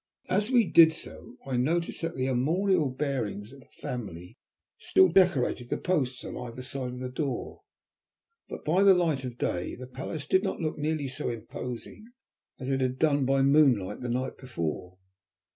As 0.29 0.49
we 0.49 0.65
did 0.65 0.91
so 0.93 1.35
I 1.45 1.57
noticed 1.57 2.01
that 2.01 2.15
the 2.15 2.27
armorial 2.27 2.89
bearings 2.89 3.53
of 3.53 3.59
the 3.59 3.67
family 3.67 4.39
still 4.79 5.09
decorated 5.09 5.69
the 5.69 5.77
posts 5.77 6.25
on 6.25 6.35
either 6.35 6.63
side 6.63 6.93
of 6.93 6.99
the 6.99 7.07
door, 7.07 7.61
but 8.49 8.65
by 8.65 8.81
the 8.81 8.95
light 8.95 9.25
of 9.25 9.37
day 9.37 9.75
the 9.75 9.85
palace 9.85 10.25
did 10.25 10.41
not 10.41 10.59
look 10.59 10.79
nearly 10.79 11.07
so 11.07 11.29
imposing 11.29 12.07
as 12.59 12.67
it 12.67 12.81
had 12.81 12.97
done 12.97 13.25
by 13.27 13.43
moonlight 13.43 14.01
the 14.01 14.09
night 14.09 14.39
before. 14.39 14.97